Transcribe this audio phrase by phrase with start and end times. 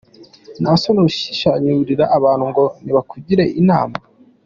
[0.61, 3.97] nta soni urashinyagurira abantu ngo “nibakugire inama”!